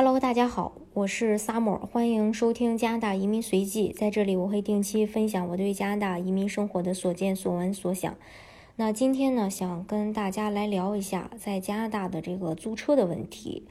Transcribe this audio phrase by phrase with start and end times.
[0.00, 3.88] Hello，大家好，我是 Summer，欢迎收听加拿大移民随记。
[3.88, 8.14] 在这里，我会定期分享我对加拿大移民生活的所见所闻所想。
[8.76, 13.64] 那今天呢，想跟大家来聊一下在加拿大的这个租车的问题。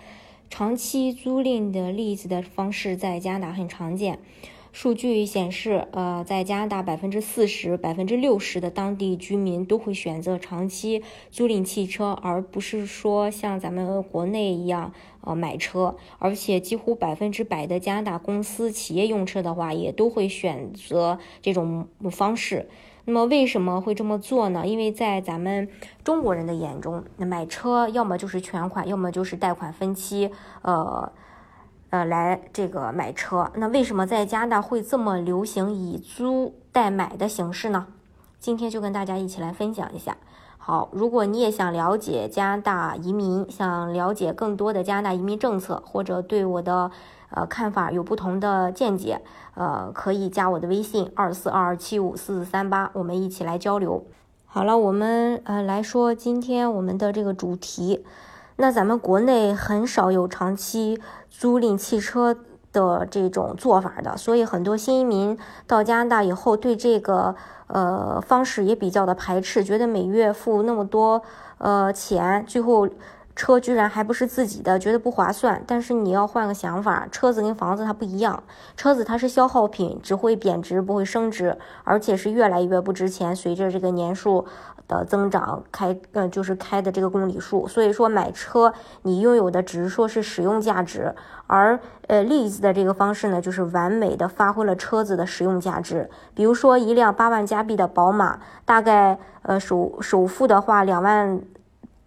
[0.50, 4.20] 长期租赁的例子的方式在加拿大很常见。
[4.80, 11.02] 数据显示，呃，在加拿大百分之四十、百分之六十的当地居民都会选择长期
[11.32, 15.96] 租赁汽车，而不是说像咱们国内一样，呃，买车。
[16.20, 22.70] 而且几乎百分之百的加拿大公司企业用车的话，也都会选择这种方式。
[23.06, 24.68] 那么为什么会这么做呢？
[24.68, 25.68] 因为在咱们
[26.04, 30.30] 中国人的眼中，那买车要么就是全款，要么就是贷款分期，
[30.62, 31.12] 呃。
[31.90, 37.88] 呃，来这个买车，那为什么在加拿大会这么流行以租代买的形式呢？
[38.40, 40.18] 今天就跟大家一起来分享一下。
[40.58, 46.92] 好，如果你也想了解加拿大移民，想了解更多的加拿大移民政策，或者对我的
[47.30, 49.22] 呃看法有不同的见解，
[49.56, 54.04] 呃，可以加我的微信二四二二七五四四三八，我们一起来交流。
[54.46, 58.04] 好了，我们呃来说今天我们的这个主题。
[58.58, 62.36] 那咱们国内很少有长期租赁汽车
[62.74, 67.36] 的这种做法的，所以很多新移民到加拿大以后，对这个
[67.68, 71.22] 呃方式也比较的排斥，觉得每月付那么多
[71.60, 72.90] 呃钱，最后。
[73.40, 75.64] 车居然还不是自己的，觉得不划算。
[75.68, 78.42] 但是你要换个想法，车子跟房子它不一样，
[78.76, 83.36] 车子它是消耗品，只会贬值不会升值，而且是越来越不值钱。
[83.36, 84.48] 随着这个年数
[84.88, 87.68] 的增长，开呃就是开的这个公里数。
[87.68, 91.14] 所以说买车你拥有的只是说是使用价值，
[91.48, 96.10] 而呃例子的这个方式呢，就是完美的发挥了车子的使用价值。
[96.34, 101.42] 比如说一辆八万加币的宝马，大概呃首首付的话两万。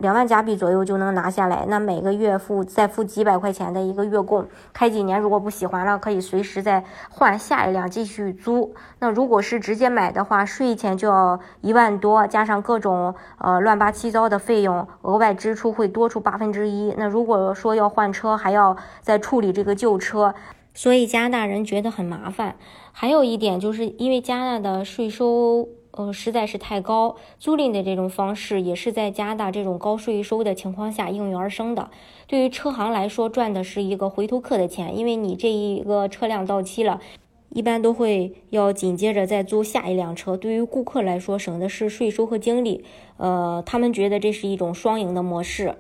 [0.01, 8.75] 两万加币左右就能拿下来，那每个月付再付几百块钱的一个月供，开几年如果不喜欢了，可以随时再换下一辆继续租。
[8.99, 16.95] 那如果是直接买的话，税前就要一万多，加上各种呃乱八七糟的费用，额外支出会多出八分之一。
[16.97, 20.35] 那如果说要换车，还要再处理这个旧车，
[20.73, 22.57] 所以加拿大人觉得很麻烦。
[22.93, 25.69] 还有一点就是因为加拿大的税收。
[25.93, 31.91] 呃，实在是太高，租赁的这种方式也是在加拿大这种高税收的情况下应运而生的。
[32.29, 37.01] 对于车行来说，赚的是一个回头客的钱，因为你这一个车辆到期了，
[37.49, 40.37] 一般都会要紧接着再租下一辆车。
[40.37, 42.85] 对于顾客来说，省的是税收和精力。
[43.17, 45.75] 呃，他们觉得这是一种双赢的模式。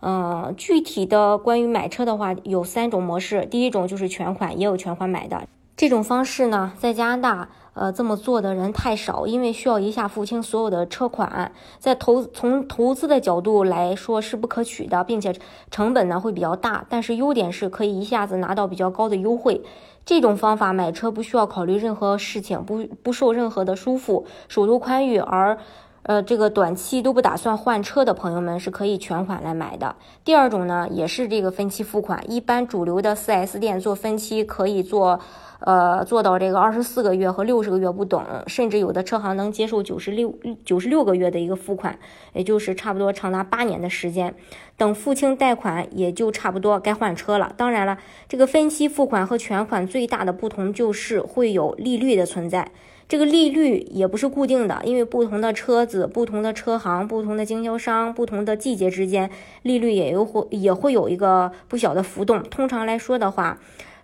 [0.00, 3.46] 呃，具体的关于买车的话，有三种模式。
[3.46, 7.48] 第一种就是全款，也有全款买的这种方式呢，在加拿大。
[7.78, 15.32] 呃，这么做的人太少，因为需要一下付清所有的车款，在投从投资的角度来说是不可取的，并且
[15.70, 16.84] 成本呢会比较大。
[16.88, 19.62] 但是优点是可以一下子拿到比较高的优惠。
[20.04, 25.58] 这种方法买车不需要考虑任何事情，不不受任何的束缚，手头宽裕，而
[26.08, 29.94] 呃这个短期都不打算换车的朋友们是可以全款来买的。
[30.24, 35.20] 第二种呢，也是这个分期付款，一般主流的 4S 店做分期可以做。
[35.60, 40.32] 呃，做到这个二十四个月和六十个月不等，甚至有的车行能接受九十六
[40.64, 41.98] 九十六个月的一个付款，
[42.32, 44.32] 也就是差不多长达八年的时间。
[44.76, 47.52] 等付清贷款，也就差不多该换车了。
[47.56, 47.98] 当然了，
[48.28, 52.70] 这个分期付款和全款最大的不同就是会有利率的存在。
[53.08, 59.30] 这个利率也不是固定的，因为不同的车子、不同的车行、不同的经销商、不同的季节之间，
[59.62, 62.42] 利率也有会也会有一个不小的浮动。
[62.42, 63.58] 通常来说的话。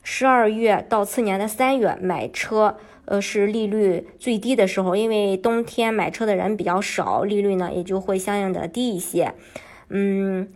[0.06, 2.76] 十二月到次年的三月买车，
[3.06, 9.32] 呃，是利率最低的时候，因为冬天买车的人比较少，利率呢也就会相应的低一些。
[9.88, 10.46] 嗯，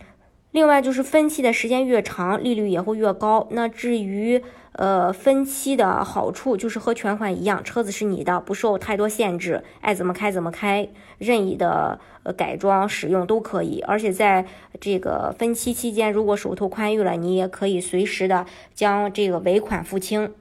[0.51, 3.49] 另外就是分期的时间越长，利率也会越高。
[3.53, 4.43] 那至于
[4.79, 12.33] 呃分期的好处，就是和全款一样，车子是你的，不受太多限制，爱怎么开怎么开，任意的呃。
[12.39, 14.47] 改装使用都可以，而且在
[14.81, 20.33] 这个分期期间，如果手头宽裕了，你也可以随时的将这个尾款付清。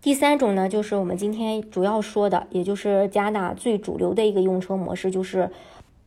[0.00, 5.50] 第三种呢，就是我们今天主要说的，也就是加拿大最主流的一个用车模式，就是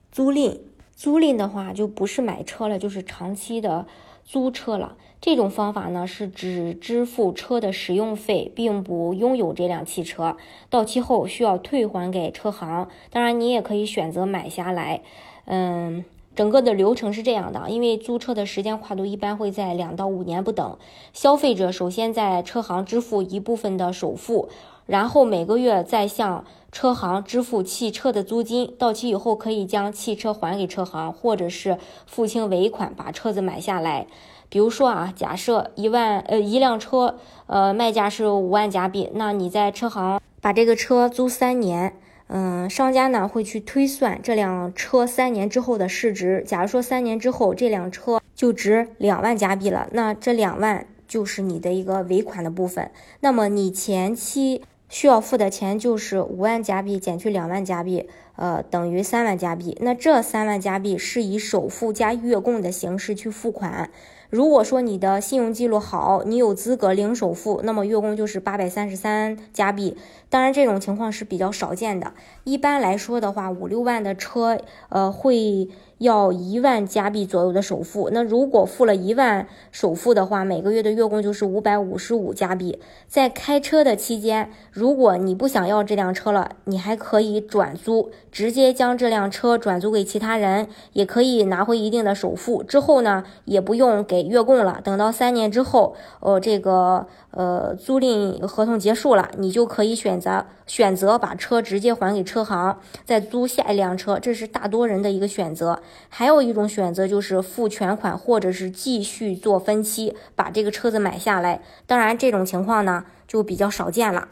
[0.10, 0.57] 租赁。
[0.95, 3.86] 租赁的话，就不是买车了，就是长期的
[4.25, 4.98] 租车了。
[5.22, 10.38] 这种方法呢，是只支付车的使用费，并不拥有这辆汽车。
[10.69, 12.88] 到期后需要退还给车行。
[13.10, 15.01] 当然，你也可以选择买下来。
[15.45, 16.06] 嗯，
[16.36, 20.77] 整个的流程是这样的：因为租车的时间跨度一般会在两到五年不等。
[21.13, 24.50] 消费者首先在车行支付一部分的首付。
[24.86, 34.08] 然后每个月再向车行支付汽车的租金，到期以后可以将汽车还给车行，或者是付清尾款把车子买下来。
[34.48, 37.18] 比如说啊，假设一万呃一辆车，
[37.48, 41.96] 呃卖价是五万加币，那你在车行把这个车租三年，
[42.28, 46.44] 嗯，商家呢会去推算这辆车三年之后的市值。
[46.46, 52.92] 假如说三年之后这辆车就值两万加币了，那这两万就是你的一个尾款的部分。
[53.22, 58.08] 那么你前期需要付的钱就是五万加币减去两万加币。
[58.36, 59.78] 呃，等于三万加币。
[59.80, 63.90] 那这三万加币是以首付加月供的形式去付款。
[64.30, 69.95] 如果说你的信用记录好，你有资格零首付，那么月供就是八百三十三加币。
[70.30, 72.13] 当然，这种情况是比较少见的。
[72.44, 74.57] 一般来说的话，五六万的车，
[74.89, 75.69] 呃，会。
[75.98, 82.77] 要一万加币左右的首付，那如果付了一万首付的话，每个月的月供就是五百五十五加币。
[83.07, 92.62] 在开车的期间，如果你不想要这辆车了，你还可以转租，直接将这辆车转租给其他人，也可以拿回一定的首付。
[92.62, 94.79] 之后呢，也不用给给月供了。
[94.83, 104.17] 等到三年之后，呃，这个呃租赁合同结束了，你就可以选择选择把车直接还给车行，再租下一辆车。
[104.17, 105.81] 这是大多人的一个选择。
[106.09, 111.62] 还有一种选择就是付全款，或者是继续做分期把这个车子买下来。
[111.85, 114.29] 当然，这种情况呢就比较少见了。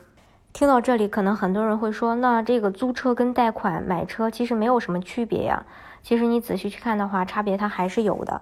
[0.53, 5.65] 听到这里，可能很多人会说，那这个租车跟贷款买车其实没有什么区别呀？
[6.03, 8.41] 其实你仔细去看的话，差别它还是有的。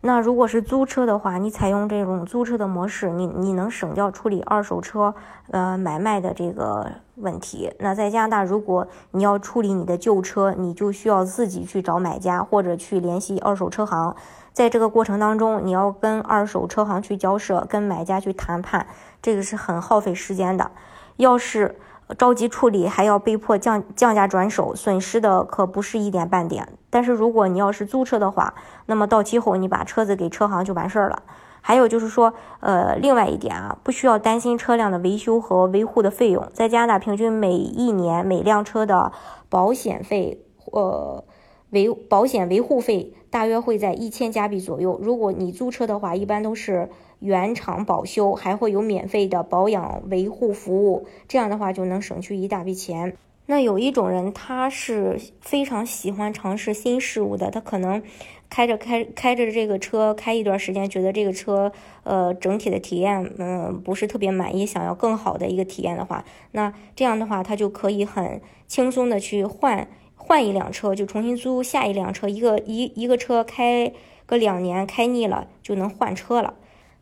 [0.00, 5.14] 那如果是租车的话，你采用这种租车的模式，你你能省掉处理二手车
[5.50, 6.86] 呃买卖的这个
[7.16, 7.72] 问题。
[7.80, 14.14] 那在加拿大，如果你要处理你的旧车，你就需要自己去找买家或者去联系二手车行，
[14.52, 18.86] 在这个过程当中，你要跟二手车行去交涉，跟买家去谈判，
[19.20, 20.70] 这个是很耗费时间的。
[21.16, 21.74] 要是
[22.16, 26.68] 着急处理，还要被迫降降价转手，损失的可不是一点半点。
[26.88, 28.54] 但是如果你要是租车的话，
[28.86, 31.22] 那么到期后你把车子给车行就完事儿了。
[31.60, 36.48] 还有就是说，呃，另外一点啊，不需要担心车辆的维修和维护的费用。
[36.54, 39.12] 在加拿大，平均每一年每辆车的
[39.50, 41.24] 保险费，呃，
[41.70, 44.98] 维保险维护费大约会在一千加币左右。
[45.02, 46.88] 如果你租车的话，一般都是。
[47.20, 53.16] 原厂保修还会有免费的保养维护服务，这样的话就能省去一大笔钱。
[53.46, 58.02] 那有一种人，他是非常喜欢尝试新事物的，他可能
[58.50, 61.72] 开着开开着这个车开一段时间，觉得这个车
[62.04, 73.90] 呃整体的体验嗯不是特别满意，想要更好的一个体验的话，那这样的话他就可以很轻松的去换换一辆车，就重新租下一辆车，一个一一个车开
[74.26, 76.52] 个两年开腻了就能换车了。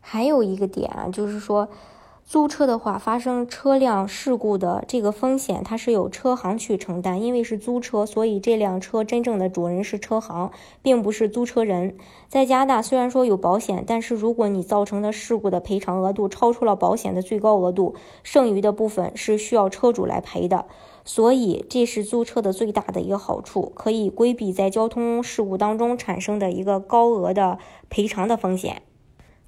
[0.09, 1.67] 还有一个点啊，就是说，
[2.23, 7.21] 租车的话，发生车辆事故的这个风险，它是由车行去承担。
[7.21, 10.49] 因为是租车，所以这辆车真正的主人是车行，
[10.81, 11.97] 并不是租车人。
[12.29, 20.67] 在加拿大，虽然说有保险，但是如果你造成的事故的赔偿额度超出了保险的最高额度，剩余的部分是需要车主来赔的。
[21.03, 28.83] 所以，这是租车的最大的一个好处，可以规避在交通事故当中产生的一个高额的赔偿的风险。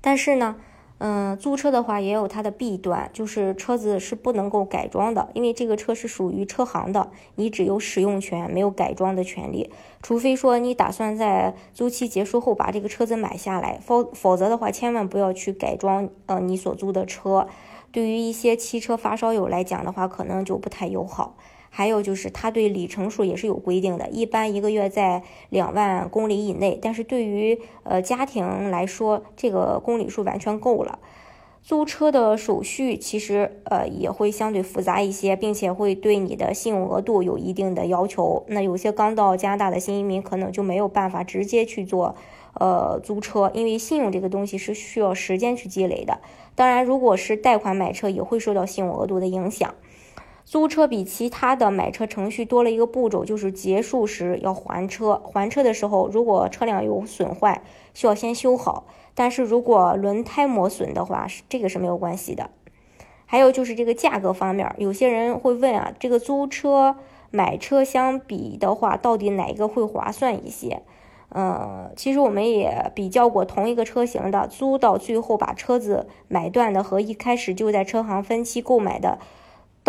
[0.02, 0.56] 但是呢，
[1.00, 9.70] 嗯，租车的话也有它的弊端，就是车子是不能够改装的，因为这个车是属于车行的，你只有使用权，没有改装的权利。
[10.02, 17.48] 除非说你打算在租期结束后把这个车子买下来，否否则的话，千万不要去改装呃你所租的车。
[17.92, 21.36] 对于一些汽车发烧友来讲的话，可能就不太友好。
[21.70, 26.78] 还有就是，它对里程数也是有规定的，一般一个月在两万公里以内。
[26.82, 31.00] 但是对于呃家庭来说，这个公里数完全够了。
[31.62, 38.44] 租车的手续其实呃也会相对复杂一些，并且会对你的信用额度有一定的要求。
[38.48, 42.16] 那有些刚到加拿大的新移民可能就没有办法直接去做
[42.54, 46.20] 呃租车，因为信用这个东西是需要时间去积累的。
[46.56, 49.76] 当然，如果是贷款买车，也会受到信用额度的影响。
[50.50, 55.22] 租车比其他的买车程序多了一个步骤，就是结束时要还车。
[55.24, 57.62] 还车的时候，如果车辆有损坏，
[57.94, 62.50] 需要先修好；但是如果轮胎磨损的话，是这个是没有关系的。
[63.28, 66.96] 还有就是这个价格方面，有些人会问啊，这个租车
[67.30, 70.82] 买车相比的话，到底哪一个会划算一些？
[71.30, 79.20] 嗯，其实我们也比较过同一个车型的，租到最后把车子买断的和一开始就在车行分期购买的。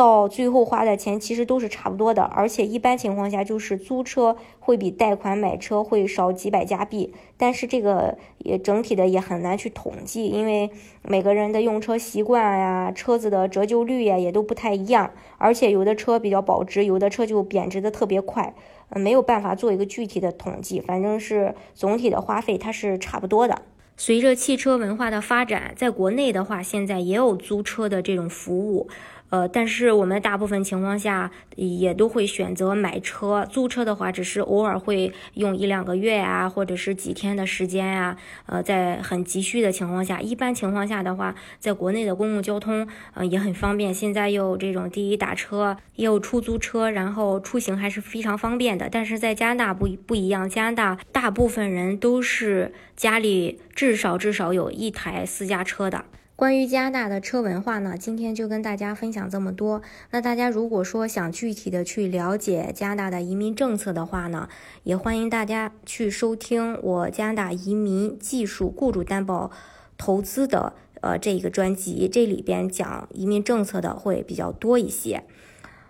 [0.00, 10.70] 到最后花的钱其实都是差不多的，而且一般情况下就是租车会比贷款买车会少几百加币，但是这个也整体的也很难去统计，因为
[11.02, 18.54] 每个人的用车习惯呀、车子的折旧率呀也都不太一样，而且有的车比较保值，有的车就贬值的特别快，
[18.94, 23.60] 没有办法做一个具体的统计，反正是总体的花费它是差不多的。
[23.98, 28.88] 随着汽车文化的发展，在国内的话，现在也有租车的这种服务。
[29.30, 38.16] 呃，但是我们大部分情况下也都会选择买车，租车的话，只是偶尔会用一两个月啊，或者是几天的时间呀。
[38.46, 43.94] 呃，在很急需的情况下，一般情况下的话，在国内的公共交通，呃，也很方便。
[43.94, 48.88] 现在有这种滴滴打车，也有出租车，然后出行还是非常方便的。
[48.90, 56.04] 但是在加拿大不不一样，加拿大大部分人都是家里至少至少有一台私家车的。
[56.40, 59.82] 关于加拿大的车文化呢，今天就跟大家分享这么多。
[60.10, 64.48] 那大家如果说想具体的去了解加拿大的移民政策的话呢，
[64.84, 69.50] 也欢迎大家去收听我加拿大移民技术雇主担保
[69.98, 75.24] 投资的呃这一个专辑，这里边讲移民政策的会比较多一些。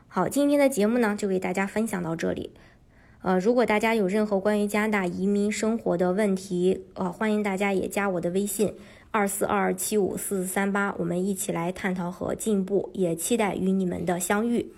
[0.08, 2.50] 好，今天的节目呢就给大家分享到这里。
[3.22, 8.74] 呃，如果大家有任何关于加拿大移民生活的问题，呃，欢迎大家也加我的微信。
[9.12, 14.72] 二四二七五四四三八，我们一起来探讨和进步，也期待与你们的相遇。